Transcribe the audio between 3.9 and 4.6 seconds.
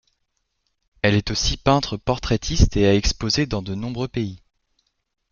pays.